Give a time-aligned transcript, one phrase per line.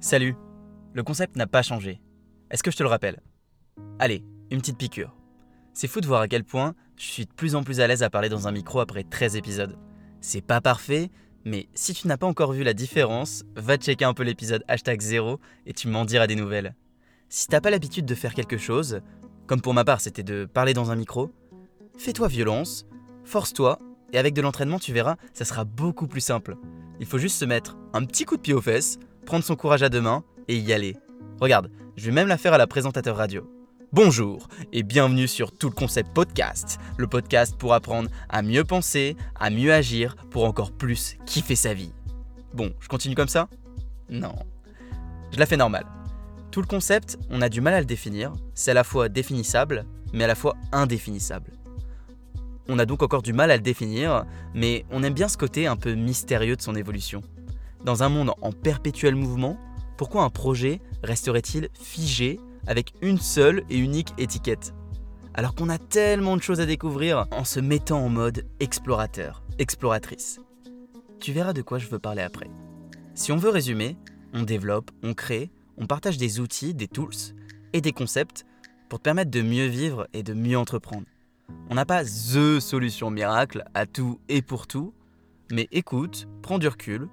[0.00, 0.36] Salut
[0.94, 2.00] Le concept n'a pas changé.
[2.52, 3.20] Est-ce que je te le rappelle?
[3.98, 5.16] Allez, une petite piqûre.
[5.74, 8.04] C'est fou de voir à quel point je suis de plus en plus à l'aise
[8.04, 9.76] à parler dans un micro après 13 épisodes.
[10.20, 11.10] C'est pas parfait,
[11.44, 15.00] mais si tu n'as pas encore vu la différence, va checker un peu l'épisode hashtag
[15.00, 16.76] 0 et tu m'en diras des nouvelles.
[17.28, 19.00] Si t'as pas l'habitude de faire quelque chose,
[19.48, 21.32] comme pour ma part c'était de parler dans un micro,
[21.96, 22.86] fais-toi violence,
[23.24, 23.80] force-toi,
[24.12, 26.56] et avec de l'entraînement tu verras, ça sera beaucoup plus simple.
[27.00, 29.82] Il faut juste se mettre un petit coup de pied aux fesses, prendre son courage
[29.82, 30.96] à deux mains et y aller.
[31.38, 33.46] Regarde, je vais même la faire à la présentateur radio.
[33.92, 39.18] Bonjour et bienvenue sur Tout le Concept Podcast, le podcast pour apprendre à mieux penser,
[39.38, 41.92] à mieux agir, pour encore plus kiffer sa vie.
[42.54, 43.50] Bon, je continue comme ça?
[44.08, 44.34] Non.
[45.30, 45.84] Je la fais normale.
[46.50, 49.84] Tout le concept, on a du mal à le définir, c'est à la fois définissable,
[50.14, 51.50] mais à la fois indéfinissable.
[52.66, 54.24] On a donc encore du mal à le définir,
[54.54, 57.22] mais on aime bien ce côté un peu mystérieux de son évolution.
[57.84, 59.58] Dans un monde en perpétuel mouvement,
[59.96, 64.74] pourquoi un projet resterait-il figé avec une seule et unique étiquette?
[65.34, 70.40] Alors qu'on a tellement de choses à découvrir en se mettant en mode explorateur, exploratrice.
[71.20, 72.50] Tu verras de quoi je veux parler après.
[73.14, 73.96] Si on veut résumer,
[74.32, 77.34] on développe, on crée, on partage des outils, des tools
[77.72, 78.44] et des concepts
[78.88, 81.06] pour te permettre de mieux vivre et de mieux entreprendre.
[81.70, 84.92] On n'a pas THE solution miracle à tout et pour tout,
[85.52, 87.08] mais écoute, prends du recul,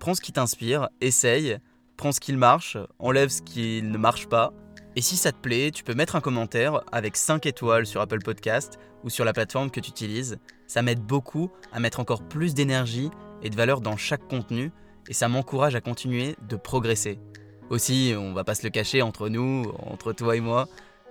[0.00, 1.58] prends ce qui t'inspire, essaye,
[1.96, 4.52] prends ce qui marche, enlève ce qui ne marche pas.
[4.96, 8.20] Et si ça te plaît, tu peux mettre un commentaire avec 5 étoiles sur Apple
[8.20, 10.38] Podcast ou sur la plateforme que tu utilises.
[10.66, 13.10] Ça m'aide beaucoup à mettre encore plus d'énergie
[13.42, 14.72] et de valeur dans chaque contenu
[15.08, 17.20] et ça m'encourage à continuer de progresser.
[17.68, 20.66] Aussi, on va pas se le cacher entre nous, entre toi et moi,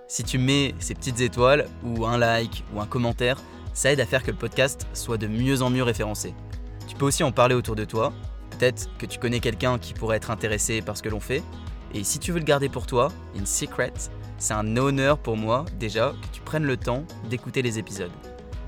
[0.08, 3.40] si tu mets ces petites étoiles ou un like ou un commentaire,
[3.72, 6.34] ça aide à faire que le podcast soit de mieux en mieux référencé.
[6.88, 8.12] Tu peux aussi en parler autour de toi
[8.98, 11.42] Que tu connais quelqu'un qui pourrait être intéressé par ce que l'on fait.
[11.94, 13.92] Et si tu veux le garder pour toi, in secret,
[14.36, 18.10] c'est un honneur pour moi déjà que tu prennes le temps d'écouter les épisodes.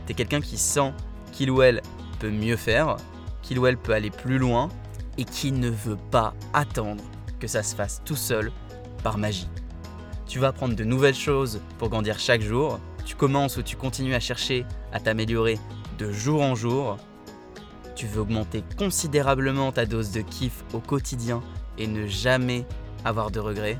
[0.07, 0.95] T'es quelqu'un qui sent
[1.31, 1.83] qu'il ou elle
[2.21, 2.97] peut mieux faire,
[3.43, 4.71] qu'il ou elle peut aller plus loin
[5.19, 7.05] et qui ne veut pas attendre
[7.39, 8.51] que ça se fasse tout seul
[9.05, 9.49] par magie.
[10.27, 12.81] Tu vas apprendre de nouvelles choses pour grandir chaque jour.
[13.05, 15.59] Tu commences ou tu continues à chercher à t'améliorer
[15.99, 16.97] de jour en jour
[17.95, 21.43] tu veux augmenter considérablement ta dose de kiff au quotidien
[21.79, 22.67] et ne jamais
[23.05, 23.79] avoir de regrets,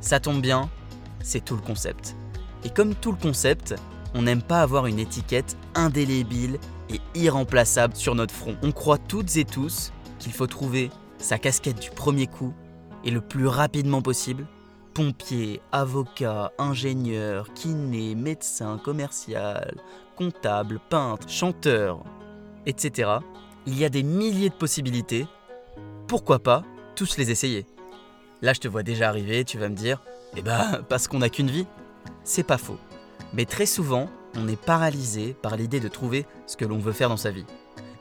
[0.00, 0.70] ça tombe bien,
[1.20, 2.16] c'est tout le concept.
[2.64, 3.74] Et comme tout le concept,
[4.14, 6.58] on n'aime pas avoir une étiquette indélébile
[6.90, 8.56] et irremplaçable sur notre front.
[8.62, 12.54] On croit toutes et tous qu'il faut trouver sa casquette du premier coup
[13.04, 14.46] et le plus rapidement possible.
[14.94, 19.74] Pompier, avocat, ingénieur, kiné, médecin, commercial,
[20.16, 22.02] comptable, peintre, chanteur,
[22.64, 23.18] etc
[23.66, 25.26] il y a des milliers de possibilités.
[26.06, 26.62] Pourquoi pas
[26.94, 27.66] tous les essayer?
[28.42, 30.02] Là, je te vois déjà arriver, tu vas me dire,
[30.36, 31.66] eh ben, parce qu'on n'a qu'une vie.
[32.22, 32.78] C'est pas faux.
[33.32, 37.08] Mais très souvent, on est paralysé par l'idée de trouver ce que l'on veut faire
[37.08, 37.46] dans sa vie.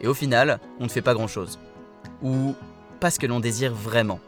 [0.01, 1.59] Et au final, on ne fait pas grand-chose.
[2.21, 2.53] Ou
[2.99, 4.19] pas ce que l'on désire vraiment.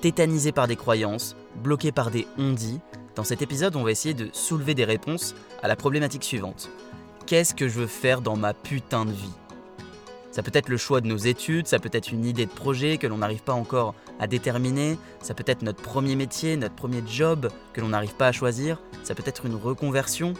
[0.00, 2.80] Tétanisé par des croyances, bloqué par des on-dit,
[3.14, 6.70] dans cet épisode, on va essayer de soulever des réponses à la problématique suivante.
[7.26, 9.32] Qu'est-ce que je veux faire dans ma putain de vie?
[10.32, 12.96] Ça peut être le choix de nos études, ça peut être une idée de projet
[12.96, 17.02] que l'on n'arrive pas encore à déterminer, ça peut être notre premier métier, notre premier
[17.06, 20.32] job que l'on n'arrive pas à choisir, ça peut être une reconversion,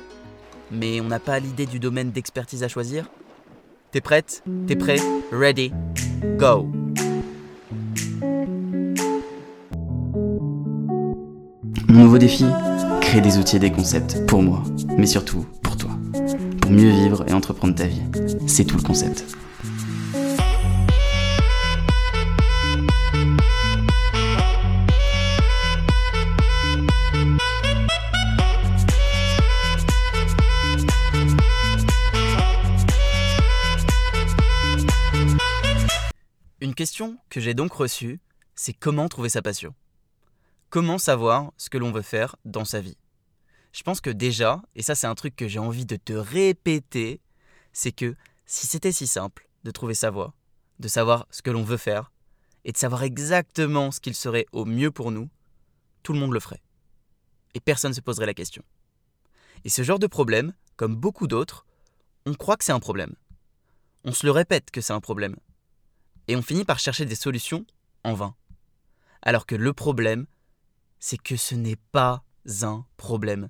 [0.71, 3.05] mais on n'a pas l'idée du domaine d'expertise à choisir.
[3.91, 4.43] T'es prête?
[4.67, 4.97] T'es prêt?
[5.31, 5.71] Ready?
[6.39, 6.67] Go
[11.89, 12.47] Mon nouveau défi
[13.03, 14.63] Créer des outils et des concepts pour moi,
[14.97, 15.91] mais surtout pour toi.
[16.63, 18.01] Pour mieux vivre et entreprendre ta vie.
[18.47, 19.27] C'est tout le concept.
[36.83, 38.19] Question que j'ai donc reçue,
[38.57, 39.73] c'est comment trouver sa passion?
[40.69, 42.99] Comment savoir ce que l'on veut faire dans sa vie?
[43.73, 47.21] Je pense que déjà, et ça c'est un truc que j'ai envie de te répéter,
[47.73, 48.17] c'est que
[48.47, 50.35] si c'était si simple de trouver sa voie,
[50.81, 52.11] de savoir ce que l'on veut faire,
[52.65, 55.31] et de savoir exactement ce qu'il serait au mieux pour nous,
[56.03, 56.65] tout le monde le ferait.
[57.55, 58.65] Et personne ne se poserait la question.
[59.65, 61.65] Et ce genre de problème, comme beaucoup d'autres,
[62.27, 63.15] on croit que c'est un problème.
[64.03, 65.37] On se le répète que c'est un problème
[66.29, 67.65] et on finit par chercher des solutions
[68.05, 68.35] en vain.
[69.23, 70.27] Alors que le problème,
[70.99, 72.25] c'est que ce n'est pas
[72.63, 73.49] un problème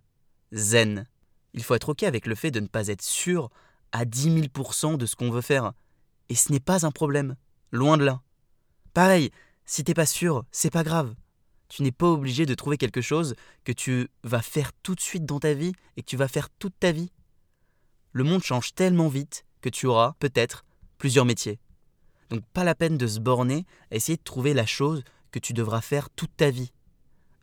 [0.52, 1.06] zen.
[1.54, 3.50] Il faut être OK avec le fait de ne pas être sûr
[3.92, 5.72] à 10 000% de ce qu'on veut faire.
[6.28, 7.36] Et ce n'est pas un problème,
[7.70, 8.22] loin de là.
[8.94, 9.30] Pareil,
[9.64, 11.14] si t'es pas sûr, c'est pas grave.
[11.68, 13.34] Tu n'es pas obligé de trouver quelque chose
[13.64, 16.50] que tu vas faire tout de suite dans ta vie et que tu vas faire
[16.50, 17.10] toute ta vie.
[18.12, 20.64] Le monde change tellement vite que tu auras peut-être
[20.98, 21.58] plusieurs métiers.
[22.32, 25.52] Donc pas la peine de se borner à essayer de trouver la chose que tu
[25.52, 26.72] devras faire toute ta vie.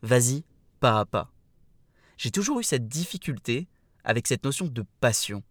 [0.02, 0.42] Vas-y,
[0.80, 1.30] pas à pas.
[2.16, 3.68] J'ai toujours eu cette difficulté
[4.02, 5.44] avec cette notion de passion.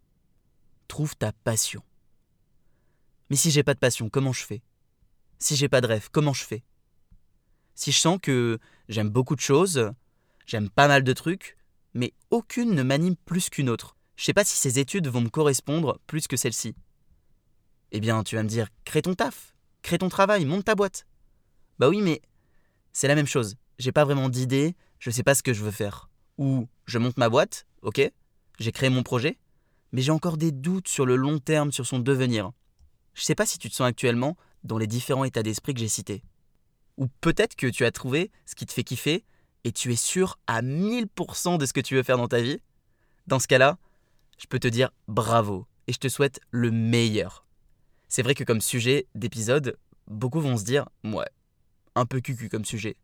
[0.89, 1.81] Trouve ta passion.
[3.29, 4.61] Mais si j'ai pas de passion, comment je fais?
[5.37, 6.65] Si j'ai pas de rêve, comment je fais?
[7.75, 8.59] Si je sens que
[8.89, 9.93] j'aime beaucoup de choses,
[10.47, 11.55] j'aime pas mal de trucs,
[11.93, 13.95] mais aucune ne m'anime plus qu'une autre.
[14.17, 16.75] Je sais pas si ces études vont me correspondre plus que celle-ci.
[17.91, 21.05] Eh bien, tu vas me dire, crée ton taf, crée ton travail, monte ta boîte.
[21.79, 22.21] Bah oui, mais
[22.93, 23.55] c'est la même chose.
[23.77, 26.09] J'ai pas vraiment d'idée, je sais pas ce que je veux faire.
[26.37, 28.01] Ou je monte ma boîte, ok,
[28.59, 29.37] j'ai créé mon projet,
[29.91, 32.51] mais j'ai encore des doutes sur le long terme, sur son devenir.
[33.13, 35.87] Je sais pas si tu te sens actuellement dans les différents états d'esprit que j'ai
[35.87, 36.23] cités.
[36.97, 39.25] Ou peut-être que tu as trouvé ce qui te fait kiffer
[39.63, 42.59] et tu es sûr à 1000% de ce que tu veux faire dans ta vie.
[43.27, 43.77] Dans ce cas-là,
[44.37, 47.45] je peux te dire bravo et je te souhaite le meilleur.
[48.09, 49.77] C'est vrai que comme sujet d'épisode,
[50.07, 51.29] beaucoup vont se dire ouais,
[51.93, 52.97] un peu cucu comme sujet.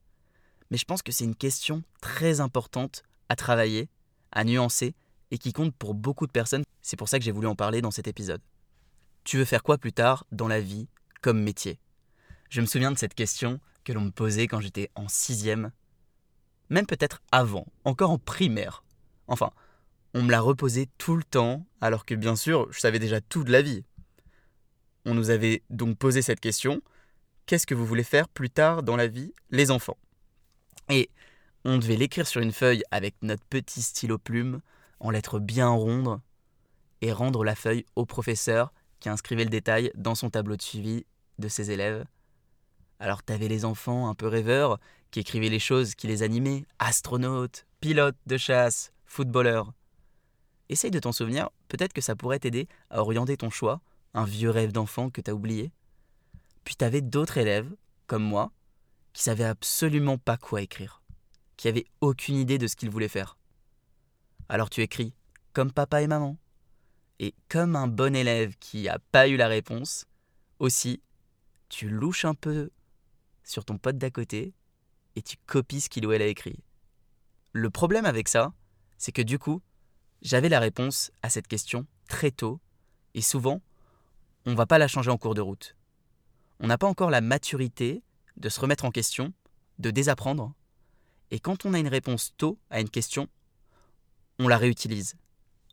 [0.72, 3.88] Mais je pense que c'est une question très importante à travailler,
[4.32, 4.96] à nuancer
[5.30, 6.64] et qui compte pour beaucoup de personnes.
[6.82, 8.42] C'est pour ça que j'ai voulu en parler dans cet épisode.
[9.24, 10.88] Tu veux faire quoi plus tard dans la vie
[11.22, 11.80] comme métier?
[12.50, 15.72] Je me souviens de cette question que l'on me posait quand j'étais en sixième,
[16.70, 18.84] même peut-être avant, encore en primaire.
[19.28, 19.52] Enfin,
[20.16, 23.44] on me l'a reposée tout le temps, alors que bien sûr, je savais déjà tout
[23.44, 23.84] de la vie.
[25.06, 26.82] On nous avait donc posé cette question
[27.46, 29.98] qu'est-ce que vous voulez faire plus tard dans la vie, les enfants?
[30.90, 31.10] Et
[31.64, 34.62] on devait l'écrire sur une feuille avec notre petit stylo plume,
[35.00, 36.20] en lettres bien rondes,
[37.02, 41.06] et rendre la feuille au professeur qui inscrivait le détail dans son tableau de suivi
[41.38, 42.06] de ses élèves.
[43.00, 44.80] Alors t'avais les enfants un peu rêveurs
[45.12, 49.74] qui écrivaient les choses qui les animaient, astronautes, pilotes de chasse, footballeurs.
[50.70, 53.82] Essaye de t'en souvenir, peut-être que ça pourrait t'aider à orienter ton choix,
[54.16, 55.72] un vieux rêve d'enfant que t'as oublié.
[56.64, 57.70] Puis t'avais d'autres élèves,
[58.08, 58.52] comme moi,
[59.14, 61.04] qui savaient absolument pas quoi écrire,
[61.58, 63.38] qui avaient aucune idée de ce qu'ils voulaient faire.
[64.50, 65.14] Alors tu écris
[65.54, 66.38] comme papa et maman.
[67.20, 70.06] Et comme un bon élève qui n'a pas eu la réponse,
[70.60, 71.02] aussi,
[71.70, 72.72] tu louches un peu
[73.44, 74.54] sur ton pote d'à côté
[75.16, 76.60] et tu copies ce qu'il ou elle a écrit.
[77.54, 78.54] Le problème avec ça,
[78.98, 79.62] c'est que du coup,
[80.22, 82.60] j'avais la réponse à cette question très tôt
[83.14, 83.62] et souvent,
[84.46, 85.76] on ne va pas la changer en cours de route.
[86.60, 88.04] On n'a pas encore la maturité
[88.38, 89.34] de se remettre en question,
[89.80, 90.54] de désapprendre.
[91.32, 93.28] Et quand on a une réponse tôt à une question,
[94.40, 95.16] on la réutilise,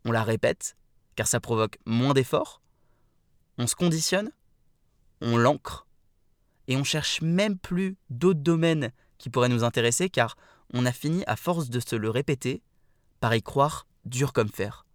[0.04, 0.76] on la répète,
[1.14, 2.62] car ça provoque moins d'efforts,
[3.58, 4.32] on se conditionne,
[5.20, 5.86] on l'ancre,
[6.68, 10.36] et on cherche même plus d'autres domaines qui pourraient nous intéresser, car
[10.72, 12.62] on a fini, à force de se le répéter,
[13.20, 14.86] par y croire dur comme fer.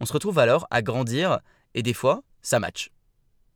[0.00, 1.40] On se retrouve alors à grandir,
[1.74, 2.90] et des fois, ça match.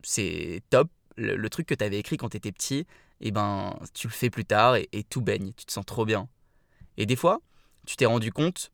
[0.03, 2.79] C'est top, le, truc que tu avais écrit quand tu étais petit,
[3.21, 5.85] et eh ben, tu le fais plus tard et, et tout baigne, tu te sens
[5.85, 6.27] trop bien.
[6.97, 7.41] Et des fois,
[7.85, 8.71] tu t'es rendu compte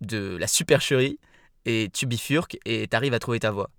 [0.00, 1.18] de la supercherie
[1.64, 3.70] et tu bifurques et t'arrives à trouver ta voie.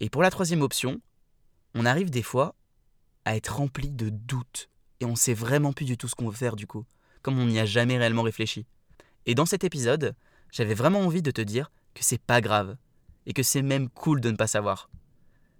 [0.00, 1.00] Et pour la troisième option,
[1.74, 2.54] on arrive des fois
[3.24, 4.70] à être rempli de doutes
[5.00, 6.84] et on sait vraiment plus du tout ce qu'on veut faire du coup,
[7.22, 8.66] comme on n'y a jamais réellement réfléchi.
[9.26, 10.14] Et dans cet épisode,
[10.50, 12.76] j'avais vraiment envie de te dire que c'est pas grave
[13.26, 14.88] et que c'est même cool de ne pas savoir.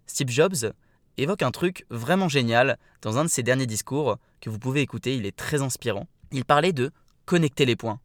[0.06, 0.72] Steve Jobs
[1.16, 5.16] évoque un truc vraiment génial dans un de ses derniers discours que vous pouvez écouter,
[5.16, 6.06] il est très inspirant.
[6.32, 6.90] Il parlait de
[7.24, 8.00] connecter les points.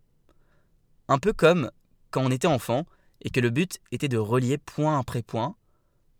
[1.07, 1.71] Un peu comme
[2.09, 2.85] quand on était enfant
[3.21, 5.55] et que le but était de relier point après point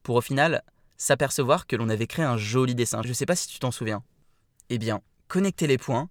[0.03, 0.63] pour au final
[0.97, 3.01] s'apercevoir que l'on avait créé un joli dessin.
[3.03, 4.03] Je ne sais pas si tu t'en souviens.
[4.69, 6.09] Eh bien, connecter les points,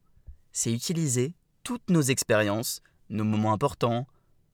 [0.53, 4.07] c'est utiliser toutes nos expériences, nos moments importants,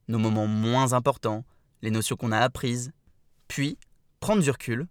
[0.09, 1.45] nos moments moins importants,
[1.83, 2.93] les notions qu'on a apprises,
[3.49, 3.79] puis
[4.21, 4.87] prendre du recul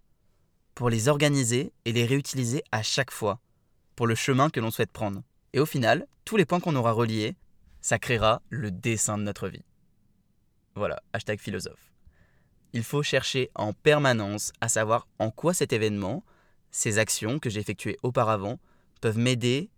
[0.76, 3.40] pour les organiser et les réutiliser à chaque fois
[3.96, 5.22] pour le chemin que l'on souhaite prendre.
[5.54, 7.34] Et au final, tous les points qu'on aura reliés,
[7.80, 9.64] ça créera le dessin de notre vie.
[10.74, 11.92] Voilà, hashtag philosophe.
[12.74, 16.22] Il faut chercher en permanence à savoir en quoi cet événement,
[16.70, 18.58] ces actions que j'ai effectuées auparavant,
[19.00, 19.70] peuvent m'aider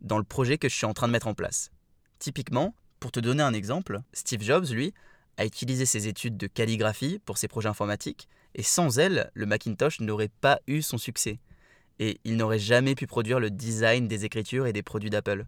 [0.00, 1.70] dans le projet que je suis en train de mettre en place.
[2.18, 4.94] Typiquement, pour te donner un exemple, Steve Jobs, lui,
[5.36, 10.00] a utilisé ses études de calligraphie pour ses projets informatiques, et sans elle, le Macintosh
[10.00, 11.38] n'aurait pas eu son succès.
[11.98, 15.46] Et il n'aurait jamais pu produire le design des écritures et des produits d'Apple.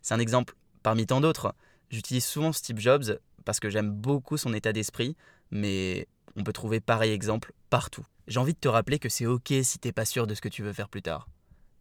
[0.00, 1.54] C'est un exemple parmi tant d'autres.
[1.90, 5.16] J'utilise souvent Steve Jobs parce que j'aime beaucoup son état d'esprit,
[5.50, 8.04] mais on peut trouver pareil exemple partout.
[8.26, 10.48] J'ai envie de te rappeler que c'est ok si t'es pas sûr de ce que
[10.48, 11.28] tu veux faire plus tard.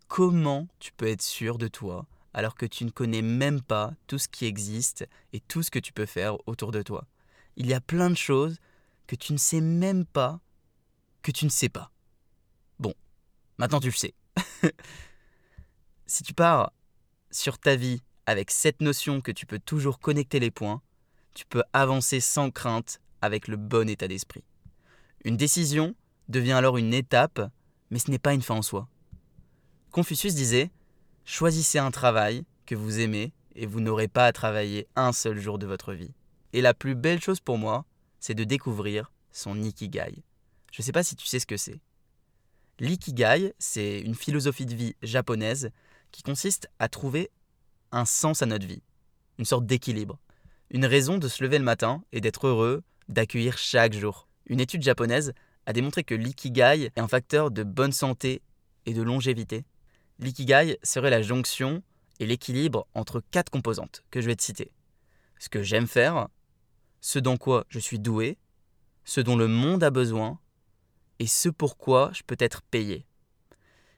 [0.08, 4.18] Comment tu peux être sûr de toi alors que tu ne connais même pas tout
[4.18, 7.06] ce qui existe et tout ce que tu peux faire autour de toi?
[7.62, 8.58] Il y a plein de choses
[9.06, 10.40] que tu ne sais même pas
[11.22, 11.92] que tu ne sais pas.
[12.80, 12.96] Bon,
[13.60, 14.16] maintenant tu le sais.
[16.08, 16.74] si tu pars
[17.30, 20.82] sur ta vie avec cette notion que tu peux toujours connecter les points,
[21.36, 24.44] tu peux avancer sans crainte avec le bon état d'esprit.
[25.24, 25.94] Une décision
[26.30, 27.52] devient alors une étape,
[27.92, 28.88] mais ce n'est pas une fin en soi.
[29.92, 30.72] Confucius disait
[31.26, 35.60] Choisissez un travail que vous aimez et vous n'aurez pas à travailler un seul jour
[35.60, 36.16] de votre vie.
[36.54, 37.86] Et la plus belle chose pour moi,
[38.20, 40.24] c'est de découvrir son ikigai.
[40.72, 41.80] Je ne sais pas si tu sais ce que c'est.
[42.80, 45.72] L'ikigai, c'est une philosophie de vie japonaise
[46.12, 47.30] qui consiste à trouver
[47.92, 48.82] un sens à notre vie,
[49.38, 50.20] une sorte d'équilibre,
[50.70, 54.28] une raison de se lever le matin et d'être heureux, d'accueillir chaque jour.
[54.48, 55.34] Une étude japonaise
[55.66, 58.42] a démontré que l'ikigai est un facteur de bonne santé
[58.86, 59.66] et de longévité.
[60.20, 61.84] L'ikigai serait la jonction
[62.20, 64.72] et l'équilibre entre quatre composantes que je vais te citer.
[65.40, 66.28] Ce que j'aime faire,
[67.02, 68.38] ce dans quoi je suis doué,
[69.04, 70.40] ce dont le monde a besoin
[71.20, 73.06] et ce pourquoi je peux être payé.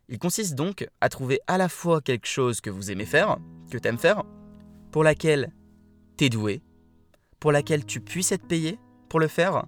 [0.09, 3.37] Il consiste donc à trouver à la fois quelque chose que vous aimez faire,
[3.69, 4.23] que tu aimes faire,
[4.91, 5.53] pour laquelle
[6.17, 6.61] tu es doué,
[7.39, 8.79] pour laquelle tu puisses être payé
[9.09, 9.65] pour le faire,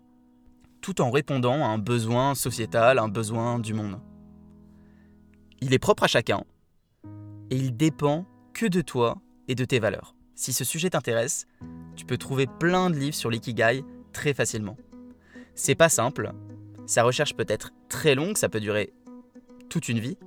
[0.81, 3.99] tout en répondant à un besoin sociétal, un besoin du monde.
[5.61, 6.43] Il est propre à chacun
[7.49, 10.15] et il dépend que de toi et de tes valeurs.
[10.35, 11.47] Si ce sujet t'intéresse,
[11.95, 13.83] tu peux trouver plein de livres sur l'ikigai
[14.13, 14.77] très facilement.
[15.55, 16.31] C'est pas simple,
[16.85, 18.93] sa recherche peut être très longue, ça peut durer
[19.69, 20.17] toute une vie,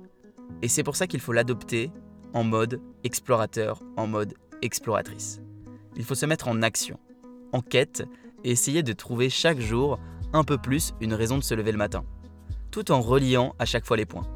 [0.61, 1.91] et c'est pour ça qu'il faut l'adopter
[2.33, 5.41] en mode explorateur, en mode exploratrice.
[5.95, 6.99] Il faut se mettre en action,
[7.53, 8.03] en quête,
[8.43, 9.99] et essayer de trouver chaque jour
[10.33, 12.05] un peu plus une raison de se lever le matin,
[12.71, 14.27] tout en reliant à chaque fois les points.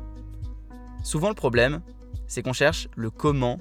[1.04, 1.82] Souvent le problème,
[2.28, 3.60] c'est qu'on cherche le comment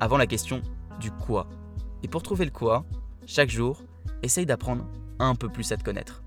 [0.00, 0.62] avant la question
[1.00, 1.48] du quoi.
[2.02, 2.84] Et pour trouver le quoi,
[3.26, 3.82] chaque jour,
[4.22, 4.86] essaye d'apprendre
[5.18, 6.22] un peu plus à te connaître.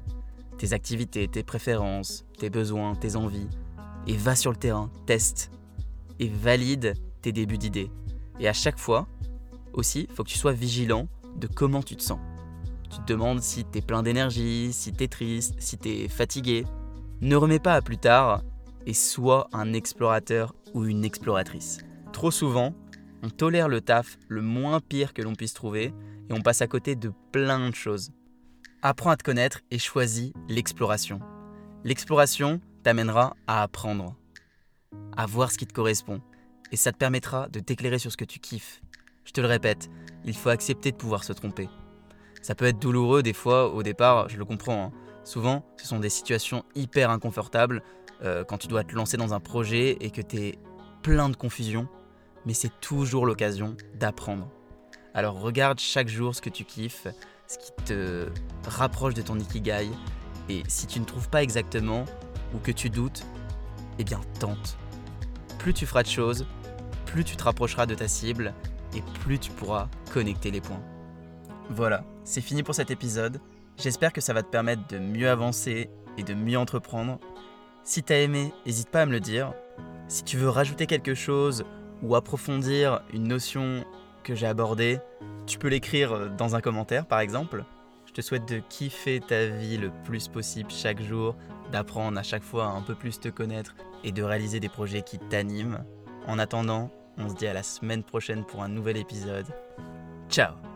[0.57, 3.47] Tes activités, tes préférences, tes besoins, tes envies.
[4.07, 5.51] Et va sur le terrain, teste.
[6.19, 7.91] Et valide tes débuts d'idées.
[8.39, 9.07] Et à chaque fois,
[9.73, 11.07] aussi, faut que tu sois vigilant
[11.37, 12.19] de comment tu te sens.
[12.89, 16.65] Tu te demandes si t'es plein d'énergie, si t'es triste, si t'es fatigué.
[17.21, 18.41] Ne remets pas à plus tard
[18.85, 21.79] et sois un explorateur ou une exploratrice.
[22.11, 22.73] Trop souvent,
[23.23, 25.93] on tolère le taf le moins pire que l'on puisse trouver
[26.29, 28.11] et on passe à côté de plein de choses.
[28.81, 31.19] Apprends à te connaître et choisis l'exploration.
[31.83, 34.15] L'exploration t'amènera à apprendre,
[35.17, 36.21] à voir ce qui te correspond
[36.71, 38.81] et ça te permettra de t'éclairer sur ce que tu kiffes.
[39.25, 39.89] Je te le répète,
[40.25, 41.69] il faut accepter de pouvoir se tromper.
[42.41, 44.85] Ça peut être douloureux des fois au départ, je le comprends.
[44.85, 44.91] Hein.
[45.23, 47.83] Souvent, ce sont des situations hyper inconfortables
[48.23, 50.59] euh, quand tu dois te lancer dans un projet et que tu es
[51.03, 51.87] plein de confusion,
[52.45, 54.49] mais c'est toujours l'occasion d'apprendre.
[55.13, 57.07] Alors regarde chaque jour ce que tu kiffes,
[57.47, 58.27] ce qui te
[58.67, 59.89] rapproche de ton ikigai,
[60.49, 62.05] et si tu ne trouves pas exactement
[62.53, 63.25] ou que tu doutes,
[63.97, 64.77] eh bien tente.
[65.57, 66.45] Plus tu feras de choses,
[67.05, 68.53] plus tu te rapprocheras de ta cible
[68.95, 70.81] et plus tu pourras connecter les points.
[71.69, 73.39] Voilà, c'est fini pour cet épisode.
[73.77, 77.19] J'espère que ça va te permettre de mieux avancer et de mieux entreprendre
[77.89, 79.51] si t'as aimé, n'hésite pas à me le dire.
[80.07, 81.65] Si tu veux rajouter quelque chose
[82.03, 83.85] ou approfondir une notion
[84.23, 84.99] que j'ai abordée,
[85.45, 87.63] tu peux l'écrire dans un commentaire par exemple.
[88.05, 91.35] Je te souhaite de kiffer ta vie le plus possible chaque jour,
[91.71, 95.19] d'apprendre à chaque fois un peu plus te connaître et de réaliser des projets qui
[95.19, 95.83] t'animent.
[96.27, 99.47] En attendant, on se dit à la semaine prochaine pour un nouvel épisode.
[100.29, 100.68] Ciao